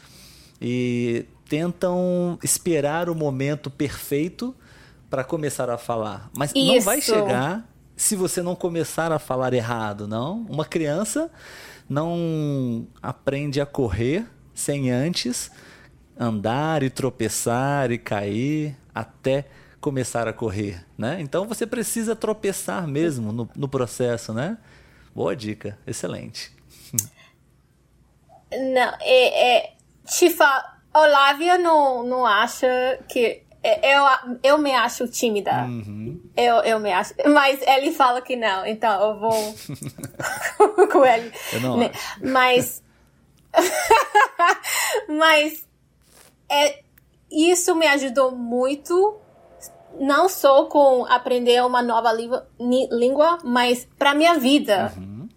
e 0.62 1.26
tentam 1.50 2.38
esperar 2.44 3.10
o 3.10 3.16
momento 3.16 3.70
perfeito 3.70 4.56
para 5.10 5.24
começar 5.24 5.70
a 5.70 5.78
falar. 5.78 6.30
Mas 6.38 6.52
Isso. 6.56 6.66
não 6.66 6.82
vai 6.82 7.02
chegar 7.02 7.68
se 7.96 8.16
você 8.16 8.42
não 8.42 8.56
começar 8.56 9.12
a 9.12 9.20
falar 9.20 9.54
errado, 9.54 10.08
não. 10.08 10.46
Uma 10.50 10.64
criança 10.64 11.30
não 11.90 12.88
aprende 13.02 13.60
a 13.60 13.66
correr 13.66 14.26
sem 14.54 14.92
antes 14.92 15.52
andar 16.18 16.84
e 16.84 16.90
tropeçar 16.90 17.92
e 17.92 17.98
cair 17.98 18.78
até 18.94 19.46
começar 19.80 20.28
a 20.28 20.34
correr, 20.34 20.86
né? 20.98 21.18
Então 21.20 21.48
você 21.48 21.66
precisa 21.66 22.16
tropeçar 22.16 22.88
mesmo 22.88 23.32
no, 23.34 23.50
no 23.56 23.68
processo, 23.68 24.32
né? 24.32 24.58
Boa 25.14 25.36
dica, 25.36 25.78
excelente. 25.86 26.52
Não, 28.52 28.94
é, 29.02 29.58
é 29.58 29.74
tipo, 30.18 30.44
Olávia 30.94 31.58
não, 31.58 32.04
não 32.04 32.26
acha 32.26 32.68
que 33.08 33.44
é, 33.64 33.96
eu, 33.96 34.04
eu 34.44 34.58
me 34.58 34.74
acho 34.74 35.08
tímida. 35.08 35.66
Uhum. 35.66 36.20
Eu, 36.36 36.56
eu 36.58 36.80
me 36.80 36.92
acho. 36.92 37.14
Mas 37.28 37.62
ele 37.62 37.92
fala 37.92 38.22
que 38.22 38.36
não, 38.36 38.66
então 38.66 39.02
eu 39.10 39.20
vou 39.20 40.88
com 40.92 41.06
ele. 41.06 41.32
Eu 41.54 41.62
não 41.62 41.82
acho. 41.82 41.92
Mas 42.24 42.84
Mas 45.08 45.68
é, 46.50 46.82
isso 47.32 47.76
me 47.76 47.88
ajudou 47.88 48.32
muito, 48.32 49.18
não 50.00 50.28
só 50.28 50.66
com 50.66 51.06
aprender 51.06 51.64
uma 51.64 51.82
nova 51.82 52.12
língua, 52.12 52.48
língua 52.60 53.38
mas 53.44 53.88
para 53.98 54.14
minha 54.14 54.38
vida, 54.38 54.94
uhum. 54.98 55.28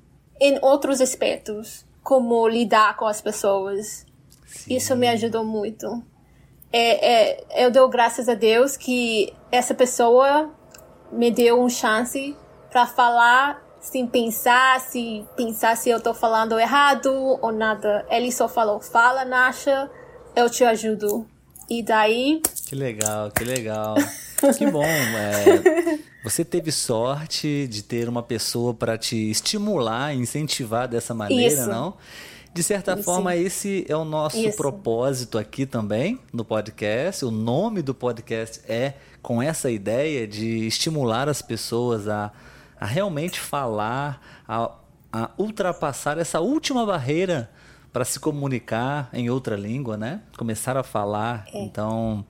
em 0.41 0.59
outros 0.63 1.01
aspectos, 1.01 1.85
como 2.03 2.47
lidar 2.49 2.97
com 2.97 3.07
as 3.07 3.21
pessoas. 3.21 4.07
Sim. 4.47 4.77
Isso 4.77 4.95
me 4.97 5.09
ajudou 5.09 5.45
muito. 5.45 6.03
É, 6.73 7.35
é, 7.63 7.65
eu 7.65 7.71
dou 7.71 7.89
graças 7.89 8.29
a 8.29 8.35
Deus 8.35 8.77
que 8.77 9.33
essa 9.53 9.75
pessoa 9.75 10.51
me 11.13 11.31
deu 11.31 11.61
uma 11.61 11.71
chance 11.71 12.37
para 12.71 12.87
falar 12.87 13.63
sem 13.81 14.07
pensar 14.07 14.81
se 14.81 15.25
pensar 15.37 15.77
se 15.77 15.91
eu 15.91 16.01
tô 16.01 16.13
falando 16.13 16.59
errado 16.59 17.39
ou 17.41 17.53
nada. 17.53 18.05
Ele 18.11 18.33
só 18.33 18.49
falou: 18.49 18.81
"Fala, 18.81 19.25
Nasha, 19.25 19.91
eu 20.35 20.51
te 20.51 20.65
ajudo". 20.65 21.27
E 21.71 21.83
daí 21.83 22.43
Que 22.67 22.75
legal, 22.75 23.31
que 23.31 23.45
legal. 23.45 23.95
que 24.59 24.67
bom, 24.67 24.85
é, 24.85 26.01
você 26.23 26.45
teve 26.45 26.73
sorte 26.73 27.67
de 27.69 27.83
ter 27.83 28.09
uma 28.09 28.23
pessoa 28.23 28.75
para 28.75 28.99
te 28.99 29.31
estimular, 29.31 30.15
incentivar 30.15 30.89
dessa 30.89 31.15
maneira, 31.15 31.61
Isso. 31.61 31.69
não? 31.69 31.95
De 32.55 32.63
certa 32.63 32.97
forma, 32.97 33.35
esse 33.35 33.85
é 33.89 33.97
o 33.97 34.05
nosso 34.05 34.39
Isso. 34.39 34.57
propósito 34.57 35.37
aqui 35.37 35.67
também 35.67 36.21
no 36.33 36.45
podcast. 36.45 37.25
O 37.25 37.31
nome 37.31 37.83
do 37.83 37.93
podcast 37.93 38.61
é 38.67 38.95
com 39.21 39.43
essa 39.43 39.71
ideia 39.71 40.27
de 40.27 40.67
estimular 40.67 41.29
as 41.29 41.43
pessoas 41.43 42.07
a 42.09 42.33
a 42.85 42.87
realmente 42.87 43.41
falar, 43.41 44.21
a, 44.47 44.71
a 45.13 45.31
ultrapassar 45.39 46.19
essa 46.19 46.41
última 46.41 46.85
barreira 46.85 47.51
para 47.93 48.05
se 48.05 48.21
comunicar 48.21 49.09
em 49.13 49.31
outra 49.31 49.57
língua, 49.57 49.97
né? 49.97 50.21
Começar 50.37 50.77
a 50.77 50.83
falar. 50.83 51.47
É. 51.53 51.65
Então, 51.65 52.27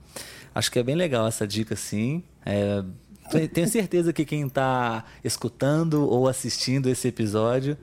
acho 0.53 0.71
que 0.71 0.79
é 0.79 0.83
bem 0.83 0.95
legal 0.95 1.27
essa 1.27 1.45
dica, 1.45 1.75
sim. 1.75 2.23
É, 2.45 2.83
tenho 3.47 3.67
certeza 3.67 4.13
que 4.13 4.23
quem 4.23 4.47
está 4.47 5.03
escutando 5.23 6.07
ou 6.07 6.29
assistindo 6.29 6.87
esse 6.87 7.07
episódio, 7.07 7.77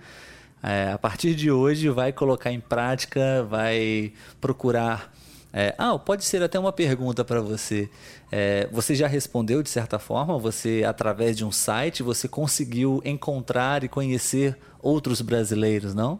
é, 0.63 0.93
a 0.93 0.99
partir 0.99 1.35
de 1.35 1.51
hoje, 1.51 1.89
vai 1.89 2.13
colocar 2.13 2.53
em 2.53 2.61
prática, 2.61 3.43
vai 3.45 4.13
procurar 4.41 5.13
é, 5.53 5.75
ah, 5.77 5.99
pode 5.99 6.25
ser 6.25 6.43
até 6.43 6.59
uma 6.59 6.73
pergunta 6.73 7.23
para 7.23 7.41
você. 7.43 7.91
É, 8.31 8.67
você 8.73 8.95
já 8.95 9.07
respondeu 9.07 9.63
de 9.63 9.69
certa 9.69 9.99
forma? 9.99 10.39
Você, 10.39 10.83
através 10.87 11.37
de 11.37 11.45
um 11.45 11.53
site, 11.53 12.03
você 12.03 12.27
conseguiu 12.27 13.03
encontrar 13.05 13.85
e 13.85 13.89
conhecer 13.89 14.57
outros 14.81 15.21
brasileiros, 15.21 15.95
não? 15.95 16.19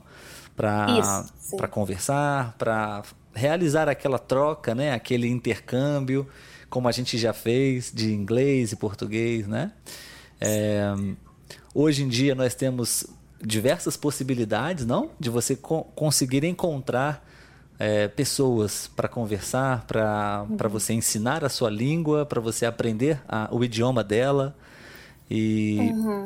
Para 0.55 1.67
conversar, 1.71 2.55
para 2.59 3.03
realizar 3.33 3.89
aquela 3.89 4.19
troca, 4.19 4.75
né? 4.75 4.93
Aquele 4.93 5.29
intercâmbio, 5.29 6.29
como 6.69 6.87
a 6.87 6.93
gente 6.93 7.17
já 7.17 7.33
fez 7.33 7.91
de 7.91 8.13
inglês 8.13 8.73
e 8.73 8.77
português, 8.77 9.47
né? 9.49 9.73
É, 10.39 10.93
hoje 11.75 12.03
em 12.03 12.09
dia 12.09 12.35
nós 12.35 12.55
temos 12.55 13.07
diversas 13.45 13.97
possibilidades, 13.97 14.87
não? 14.87 15.11
De 15.19 15.29
você 15.29 15.57
co 15.57 15.85
conseguir 15.95 16.45
encontrar 16.45 17.27
é, 17.79 18.07
pessoas 18.09 18.89
para 18.95 19.09
conversar, 19.09 19.85
para 19.87 20.47
uhum. 20.49 20.69
você 20.69 20.93
ensinar 20.93 21.45
a 21.45 21.49
sua 21.49 21.69
língua, 21.69 22.25
para 22.25 22.41
você 22.41 22.65
aprender 22.65 23.21
a, 23.29 23.49
o 23.51 23.65
idioma 23.65 24.05
dela. 24.05 24.55
E 25.31 25.79
uhum. 25.81 26.25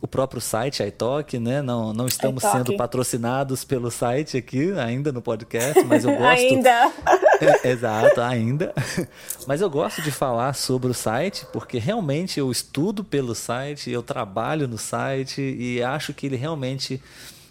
O 0.00 0.06
próprio 0.06 0.40
site 0.40 0.82
iTalk, 0.82 1.38
né? 1.38 1.62
Não, 1.62 1.92
não 1.92 2.06
estamos 2.06 2.42
iTalk. 2.42 2.58
sendo 2.58 2.76
patrocinados 2.76 3.64
pelo 3.64 3.90
site 3.90 4.36
aqui 4.36 4.72
ainda 4.72 5.10
no 5.10 5.22
podcast, 5.22 5.82
mas 5.84 6.04
eu 6.04 6.10
gosto. 6.16 6.26
ainda. 6.26 6.92
É, 7.40 7.70
exato, 7.70 8.20
ainda. 8.20 8.72
Mas 9.46 9.60
eu 9.60 9.68
gosto 9.70 10.00
de 10.02 10.10
falar 10.10 10.54
sobre 10.54 10.90
o 10.90 10.94
site 10.94 11.46
porque 11.52 11.78
realmente 11.78 12.40
eu 12.40 12.50
estudo 12.50 13.04
pelo 13.04 13.34
site, 13.34 13.90
eu 13.90 14.02
trabalho 14.02 14.66
no 14.66 14.78
site 14.78 15.40
e 15.40 15.82
acho 15.82 16.12
que 16.14 16.26
ele 16.26 16.36
realmente 16.36 17.00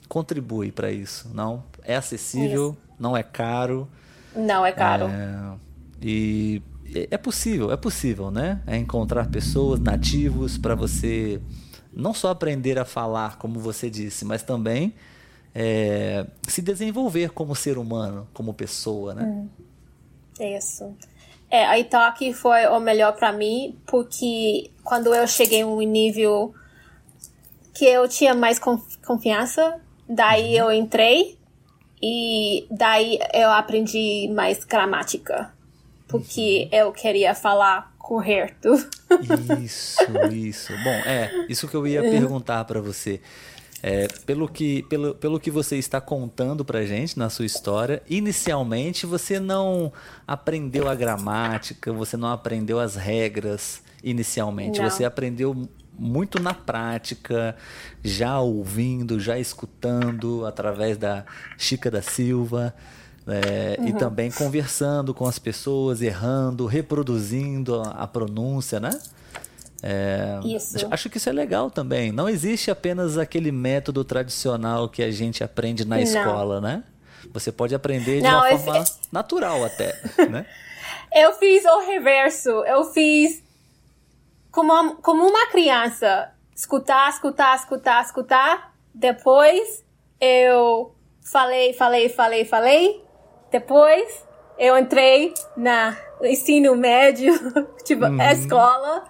contribui 0.10 0.72
para 0.72 0.92
isso. 0.92 1.30
Não 1.34 1.64
é 1.84 1.96
acessível, 1.96 2.70
isso. 2.70 2.96
não 3.00 3.16
é 3.16 3.24
caro. 3.24 3.88
Não 4.36 4.66
é 4.66 4.72
caro. 4.72 5.06
É, 5.06 5.56
e 6.02 6.62
é 7.10 7.18
possível, 7.18 7.72
é 7.72 7.78
possível, 7.78 8.30
né? 8.30 8.62
É 8.68 8.78
encontrar 8.78 9.28
pessoas 9.28 9.80
nativos 9.80 10.58
para 10.58 10.76
você 10.76 11.40
não 11.96 12.14
só 12.14 12.30
aprender 12.30 12.78
a 12.78 12.86
falar, 12.86 13.38
como 13.38 13.60
você 13.60 13.90
disse, 13.90 14.26
mas 14.26 14.44
também 14.44 14.94
é, 15.54 16.26
se 16.48 16.62
desenvolver 16.62 17.32
como 17.32 17.56
ser 17.56 17.78
humano, 17.78 18.28
como 18.34 18.54
pessoa, 18.54 19.14
né? 19.14 19.24
Hum. 19.24 19.50
Isso. 20.40 20.94
É, 21.50 21.66
a 21.66 21.80
Italki 21.80 22.34
foi 22.34 22.68
o 22.68 22.80
melhor 22.80 23.14
para 23.14 23.32
mim, 23.32 23.80
porque 23.86 24.70
quando 24.84 25.16
eu 25.16 25.26
cheguei 25.26 25.60
em 25.60 25.64
um 25.64 25.80
nível 25.80 26.54
que 27.74 27.86
eu 27.86 28.08
tinha 28.10 28.34
mais 28.34 28.60
confiança, 28.60 29.80
daí 30.10 30.60
uhum. 30.60 30.70
eu 30.70 30.72
entrei 30.74 31.38
e 32.02 32.68
daí 32.70 33.20
eu 33.34 33.50
aprendi 33.52 34.30
mais 34.34 34.66
gramática, 34.66 35.54
porque 36.08 36.70
uhum. 36.72 36.78
eu 36.78 36.92
queria 36.92 37.34
falar 37.34 37.95
correto. 38.06 38.70
Isso, 39.64 40.00
isso. 40.32 40.74
Bom, 40.84 40.92
é, 41.08 41.48
isso 41.50 41.68
que 41.68 41.76
eu 41.76 41.88
ia 41.88 42.04
perguntar 42.04 42.64
para 42.66 42.80
você. 42.80 43.20
É, 43.82 44.08
pelo, 44.28 44.48
que, 44.48 44.84
pelo, 44.84 45.16
pelo 45.16 45.40
que 45.40 45.50
você 45.50 45.76
está 45.78 46.00
contando 46.00 46.64
para 46.64 46.86
gente 46.86 47.18
na 47.18 47.32
sua 47.32 47.48
história, 47.48 48.04
inicialmente 48.08 49.08
você 49.08 49.40
não 49.40 49.92
aprendeu 50.28 50.88
a 50.88 50.94
gramática, 50.94 51.92
você 51.92 52.16
não 52.16 52.30
aprendeu 52.30 52.80
as 52.80 52.96
regras 52.96 53.82
inicialmente. 54.04 54.80
Não. 54.80 54.88
Você 54.88 55.04
aprendeu 55.04 55.68
muito 55.98 56.40
na 56.40 56.54
prática, 56.54 57.56
já 58.04 58.40
ouvindo, 58.40 59.20
já 59.20 59.40
escutando 59.40 60.46
através 60.46 60.96
da 60.96 61.26
Chica 61.58 61.90
da 61.90 62.04
Silva. 62.04 62.72
É, 63.28 63.80
uhum. 63.80 63.88
E 63.88 63.94
também 63.94 64.32
conversando 64.32 65.14
com 65.14 65.26
as 65.26 65.40
pessoas, 65.40 66.02
errando, 66.02 66.66
reproduzindo 66.66 67.82
a, 67.82 67.90
a 67.90 68.08
pronúncia, 68.08 68.80
né? 68.80 68.92
É, 69.82 70.40
isso. 70.44 70.88
Acho 70.90 71.10
que 71.10 71.18
isso 71.18 71.30
é 71.30 71.32
legal 71.32 71.70
também. 71.70 72.12
Não 72.12 72.30
existe 72.30 72.72
apenas 72.72 73.18
aquele 73.18 73.52
método 73.52 74.04
tradicional 74.04 74.90
que 74.90 75.04
a 75.04 75.12
gente 75.12 75.44
aprende 75.44 75.86
na 75.86 75.98
Não. 75.98 76.04
escola, 76.04 76.62
né? 76.62 76.84
Você 77.34 77.52
pode 77.52 77.74
aprender 77.74 78.18
de 78.18 78.24
Não, 78.24 78.40
uma 78.40 78.58
forma 78.58 78.86
fiz... 78.86 79.00
natural 79.12 79.64
até, 79.64 79.94
né? 80.30 80.46
Eu 81.14 81.34
fiz 81.34 81.66
o 81.66 81.86
reverso. 81.86 82.50
Eu 82.50 82.86
fiz 82.86 83.44
como, 84.52 84.96
como 84.98 85.28
uma 85.28 85.48
criança. 85.48 86.32
Escutar, 86.56 87.10
escutar, 87.10 87.56
escutar, 87.56 88.04
escutar. 88.04 88.74
Depois 88.94 89.84
eu 90.20 90.96
falei, 91.22 91.74
falei, 91.74 92.10
falei, 92.10 92.46
falei. 92.46 93.05
Depois 93.56 94.22
eu 94.60 94.78
entrei 94.78 95.34
na 95.56 95.98
ensino 96.24 96.76
médio, 96.76 97.34
tipo, 97.86 98.04
uhum. 98.04 98.22
escola 98.22 99.06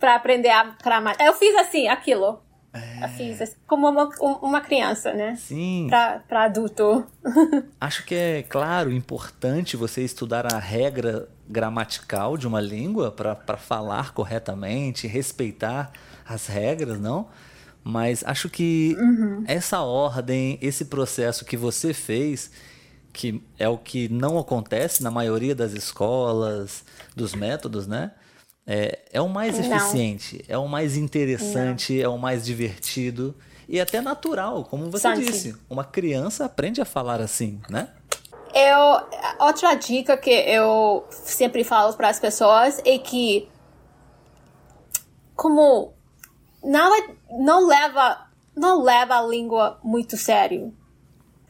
para 0.00 0.14
aprender 0.14 0.48
a 0.48 0.74
gramática. 0.82 1.22
Eu 1.22 1.34
fiz 1.34 1.54
assim, 1.56 1.86
aquilo. 1.86 2.40
É. 2.72 3.04
Eu 3.04 3.08
fiz 3.10 3.42
assim, 3.42 3.56
como 3.66 3.86
uma, 3.86 4.08
uma 4.40 4.62
criança, 4.62 5.12
né? 5.12 5.36
Sim. 5.36 5.88
Para 6.26 6.44
adulto. 6.44 7.04
Acho 7.78 8.06
que 8.06 8.14
é, 8.14 8.42
claro, 8.42 8.90
importante 8.90 9.76
você 9.76 10.00
estudar 10.00 10.50
a 10.50 10.58
regra 10.58 11.28
gramatical 11.46 12.38
de 12.38 12.48
uma 12.48 12.62
língua 12.62 13.12
para 13.12 13.58
falar 13.58 14.14
corretamente, 14.14 15.06
respeitar 15.06 15.92
as 16.26 16.46
regras, 16.46 16.98
não? 16.98 17.28
Mas 17.86 18.24
acho 18.24 18.48
que 18.48 18.96
uhum. 18.98 19.44
essa 19.46 19.82
ordem, 19.82 20.58
esse 20.62 20.86
processo 20.86 21.44
que 21.44 21.54
você 21.54 21.92
fez, 21.92 22.50
que 23.14 23.40
é 23.56 23.68
o 23.68 23.78
que 23.78 24.08
não 24.08 24.38
acontece 24.38 25.00
na 25.02 25.10
maioria 25.10 25.54
das 25.54 25.72
escolas, 25.72 26.84
dos 27.14 27.32
métodos, 27.32 27.86
né? 27.86 28.10
É, 28.66 28.98
é 29.12 29.20
o 29.20 29.28
mais 29.28 29.56
Não. 29.56 29.64
eficiente, 29.64 30.44
é 30.48 30.58
o 30.58 30.66
mais 30.66 30.96
interessante, 30.96 31.94
Não. 31.94 32.02
é 32.02 32.08
o 32.08 32.18
mais 32.18 32.44
divertido 32.44 33.34
e 33.68 33.80
até 33.80 34.00
natural, 34.00 34.64
como 34.64 34.90
você 34.90 35.02
Santi. 35.02 35.24
disse. 35.26 35.56
Uma 35.70 35.84
criança 35.84 36.44
aprende 36.44 36.80
a 36.80 36.84
falar 36.84 37.20
assim, 37.20 37.60
né? 37.70 37.88
Eu, 38.52 39.46
outra 39.46 39.74
dica 39.74 40.16
que 40.16 40.30
eu 40.30 41.06
sempre 41.10 41.62
falo 41.62 41.94
para 41.94 42.08
as 42.08 42.18
pessoas 42.18 42.80
é 42.84 42.98
que 42.98 43.48
como 45.36 45.92
não, 46.62 46.94
é, 46.96 47.08
não 47.30 47.66
leva 47.66 48.26
não 48.56 48.82
leva 48.82 49.18
a 49.18 49.22
língua 49.22 49.78
muito 49.82 50.16
sério 50.16 50.72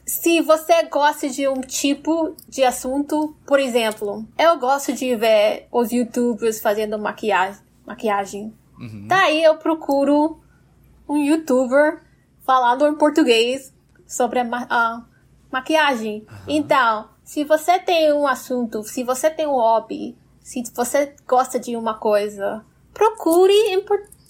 se 0.05 0.39
você 0.41 0.83
gosta 0.83 1.27
de 1.27 1.47
um 1.47 1.61
tipo 1.61 2.35
de 2.47 2.63
assunto, 2.63 3.35
por 3.45 3.59
exemplo, 3.59 4.25
eu 4.37 4.57
gosto 4.59 4.93
de 4.93 5.15
ver 5.15 5.67
os 5.71 5.91
youtubers 5.91 6.59
fazendo 6.59 6.99
maquiagem. 6.99 7.61
maquiagem. 7.85 8.53
Uhum. 8.79 9.07
Daí 9.07 9.43
eu 9.43 9.57
procuro 9.57 10.39
um 11.09 11.17
youtuber 11.17 12.01
falando 12.45 12.87
em 12.87 12.95
português 12.95 13.73
sobre 14.05 14.39
a, 14.39 14.43
ma 14.43 14.67
a 14.69 15.03
maquiagem. 15.51 16.25
Uhum. 16.29 16.37
Então, 16.47 17.09
se 17.23 17.43
você 17.43 17.79
tem 17.79 18.13
um 18.13 18.27
assunto, 18.27 18.83
se 18.83 19.03
você 19.03 19.29
tem 19.31 19.47
um 19.47 19.55
hobby, 19.55 20.15
se 20.39 20.61
você 20.75 21.15
gosta 21.27 21.59
de 21.59 21.75
uma 21.75 21.95
coisa, 21.95 22.63
procure 22.93 23.53
em, 23.53 23.83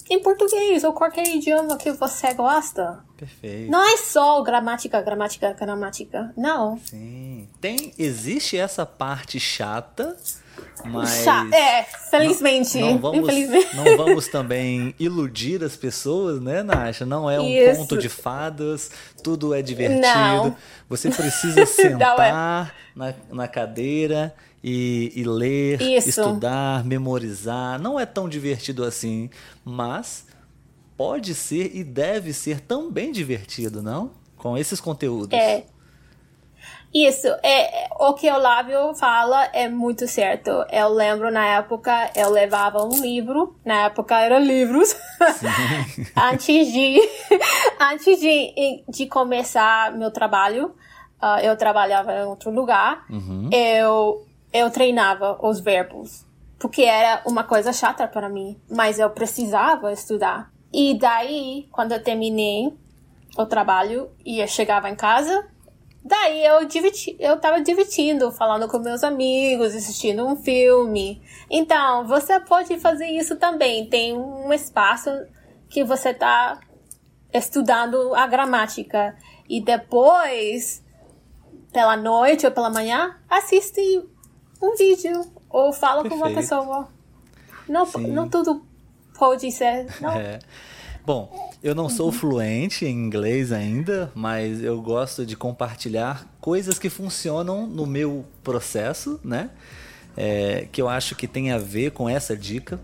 em 0.08 0.20
português 0.20 0.84
ou 0.84 0.92
qualquer 0.92 1.26
idioma 1.26 1.76
que 1.76 1.92
você 1.92 2.32
gosta. 2.34 3.04
Perfeito. 3.16 3.70
Não 3.70 3.82
é 3.82 3.96
só 3.96 4.42
gramática, 4.42 5.00
gramática, 5.00 5.52
gramática. 5.52 6.32
Não. 6.36 6.78
Sim. 6.78 7.48
Tem, 7.60 7.92
existe 7.98 8.56
essa 8.56 8.84
parte 8.84 9.40
chata, 9.40 10.16
mas. 10.84 11.26
É, 11.52 11.82
felizmente. 12.10 12.78
Não, 12.78 12.92
não 12.92 12.98
vamos, 12.98 13.18
Infelizmente. 13.20 13.76
não 13.76 13.96
vamos 13.96 14.28
também 14.28 14.94
iludir 14.98 15.64
as 15.64 15.76
pessoas, 15.76 16.40
né, 16.40 16.62
Nasha? 16.62 17.04
Não 17.06 17.28
é 17.30 17.40
um 17.40 17.48
Isso. 17.48 17.80
conto 17.80 17.98
de 17.98 18.08
fadas, 18.08 18.90
tudo 19.22 19.54
é 19.54 19.62
divertido. 19.62 20.02
Não. 20.02 20.56
Você 20.88 21.10
precisa 21.10 21.60
é. 21.62 21.66
sentar 21.66 22.20
é. 22.20 22.32
na, 22.94 23.14
na 23.30 23.48
cadeira 23.48 24.34
e, 24.62 25.12
e 25.14 25.24
ler, 25.24 25.80
Isso. 25.80 26.08
estudar, 26.08 26.84
memorizar. 26.84 27.80
Não 27.80 27.98
é 27.98 28.06
tão 28.06 28.28
divertido 28.28 28.84
assim, 28.84 29.30
mas 29.64 30.26
pode 30.96 31.34
ser 31.34 31.74
e 31.74 31.84
deve 31.84 32.32
ser 32.32 32.60
também 32.60 33.12
divertido, 33.12 33.82
não? 33.82 34.10
Com 34.36 34.56
esses 34.56 34.80
conteúdos. 34.80 35.38
É. 35.38 35.64
Isso, 36.94 37.26
é, 37.42 37.88
o 37.98 38.14
que 38.14 38.30
o 38.30 38.38
Lávio 38.38 38.94
fala 38.94 39.44
é 39.52 39.68
muito 39.68 40.08
certo. 40.08 40.50
Eu 40.70 40.88
lembro 40.88 41.30
na 41.30 41.44
época, 41.44 42.10
eu 42.14 42.30
levava 42.30 42.82
um 42.82 43.00
livro, 43.02 43.54
na 43.64 43.84
época 43.84 44.18
eram 44.18 44.38
livros, 44.38 44.96
antes 46.16 46.72
de 46.72 46.98
antes 47.78 48.18
de, 48.18 48.82
de 48.88 49.06
começar 49.06 49.92
meu 49.92 50.10
trabalho, 50.10 50.74
uh, 51.22 51.38
eu 51.42 51.54
trabalhava 51.56 52.14
em 52.14 52.24
outro 52.24 52.50
lugar, 52.50 53.04
uhum. 53.10 53.50
eu, 53.52 54.25
eu 54.56 54.70
treinava 54.70 55.38
os 55.46 55.60
verbos, 55.60 56.26
porque 56.58 56.82
era 56.82 57.22
uma 57.26 57.44
coisa 57.44 57.72
chata 57.72 58.08
para 58.08 58.28
mim, 58.28 58.58
mas 58.70 58.98
eu 58.98 59.10
precisava 59.10 59.92
estudar. 59.92 60.50
E 60.72 60.98
daí, 60.98 61.68
quando 61.70 61.92
eu 61.92 62.02
terminei 62.02 62.72
o 63.36 63.46
trabalho 63.46 64.10
e 64.24 64.40
eu 64.40 64.48
chegava 64.48 64.88
em 64.88 64.94
casa, 64.94 65.46
daí 66.02 66.44
eu, 66.44 66.64
diverti, 66.64 67.16
eu 67.18 67.38
tava 67.38 67.60
divertindo, 67.60 68.32
falando 68.32 68.66
com 68.68 68.78
meus 68.78 69.04
amigos, 69.04 69.74
assistindo 69.74 70.26
um 70.26 70.36
filme. 70.36 71.22
Então, 71.50 72.06
você 72.06 72.40
pode 72.40 72.78
fazer 72.78 73.06
isso 73.08 73.36
também. 73.36 73.88
Tem 73.88 74.16
um 74.16 74.52
espaço 74.52 75.10
que 75.68 75.84
você 75.84 76.14
tá 76.14 76.60
estudando 77.32 78.14
a 78.14 78.26
gramática. 78.26 79.16
E 79.48 79.60
depois 79.60 80.84
pela 81.76 81.94
noite 81.94 82.46
ou 82.46 82.52
pela 82.52 82.70
manhã, 82.70 83.14
assiste 83.28 84.02
um 84.60 84.76
vídeo 84.76 85.24
ou 85.48 85.72
fala 85.72 86.02
Perfeito. 86.02 86.22
com 86.22 86.28
uma 86.28 86.34
pessoa. 86.34 86.88
Não, 87.68 87.86
não 88.08 88.28
tudo 88.28 88.64
pode 89.18 89.50
ser. 89.50 89.86
Não. 90.00 90.12
É. 90.12 90.38
Bom, 91.04 91.52
eu 91.62 91.72
não 91.72 91.88
sou 91.88 92.10
fluente 92.10 92.84
em 92.84 92.90
inglês 92.90 93.52
ainda, 93.52 94.10
mas 94.12 94.60
eu 94.60 94.80
gosto 94.82 95.24
de 95.24 95.36
compartilhar 95.36 96.26
coisas 96.40 96.80
que 96.80 96.90
funcionam 96.90 97.64
no 97.66 97.86
meu 97.86 98.24
processo, 98.42 99.20
né? 99.22 99.50
É, 100.16 100.66
que 100.72 100.82
eu 100.82 100.88
acho 100.88 101.14
que 101.14 101.28
tem 101.28 101.52
a 101.52 101.58
ver 101.58 101.92
com 101.92 102.08
essa 102.08 102.36
dica. 102.36 102.80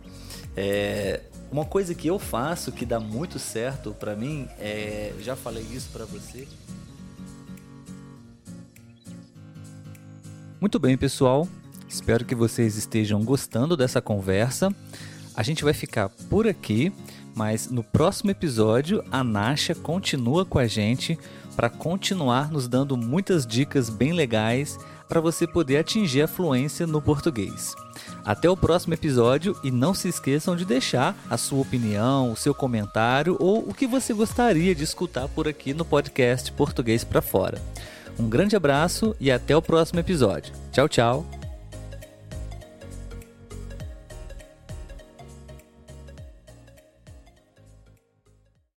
É, 0.56 1.20
uma 1.50 1.64
coisa 1.64 1.94
que 1.94 2.06
eu 2.06 2.18
faço 2.18 2.70
que 2.70 2.86
dá 2.86 3.00
muito 3.00 3.38
certo 3.38 3.92
para 3.92 4.14
mim, 4.14 4.48
é, 4.58 5.12
já 5.20 5.34
falei 5.34 5.64
isso 5.72 5.90
para 5.92 6.04
você. 6.04 6.46
Muito 10.60 10.78
bem, 10.78 10.96
pessoal. 10.96 11.48
Espero 11.92 12.24
que 12.24 12.34
vocês 12.34 12.78
estejam 12.78 13.22
gostando 13.22 13.76
dessa 13.76 14.00
conversa. 14.00 14.74
A 15.36 15.42
gente 15.42 15.62
vai 15.62 15.74
ficar 15.74 16.08
por 16.08 16.48
aqui, 16.48 16.90
mas 17.34 17.70
no 17.70 17.84
próximo 17.84 18.30
episódio 18.30 19.04
a 19.10 19.22
Nasha 19.22 19.74
continua 19.74 20.42
com 20.46 20.58
a 20.58 20.66
gente 20.66 21.18
para 21.54 21.68
continuar 21.68 22.50
nos 22.50 22.66
dando 22.66 22.96
muitas 22.96 23.46
dicas 23.46 23.90
bem 23.90 24.14
legais 24.14 24.78
para 25.06 25.20
você 25.20 25.46
poder 25.46 25.76
atingir 25.76 26.22
a 26.22 26.26
fluência 26.26 26.86
no 26.86 27.02
português. 27.02 27.74
Até 28.24 28.48
o 28.48 28.56
próximo 28.56 28.94
episódio 28.94 29.54
e 29.62 29.70
não 29.70 29.92
se 29.92 30.08
esqueçam 30.08 30.56
de 30.56 30.64
deixar 30.64 31.14
a 31.28 31.36
sua 31.36 31.60
opinião, 31.60 32.32
o 32.32 32.36
seu 32.36 32.54
comentário 32.54 33.36
ou 33.38 33.68
o 33.68 33.74
que 33.74 33.86
você 33.86 34.14
gostaria 34.14 34.74
de 34.74 34.82
escutar 34.82 35.28
por 35.28 35.46
aqui 35.46 35.74
no 35.74 35.84
podcast 35.84 36.50
Português 36.52 37.04
para 37.04 37.20
Fora. 37.20 37.60
Um 38.18 38.30
grande 38.30 38.56
abraço 38.56 39.14
e 39.20 39.30
até 39.30 39.54
o 39.54 39.60
próximo 39.60 40.00
episódio. 40.00 40.54
Tchau, 40.72 40.88
tchau. 40.88 41.41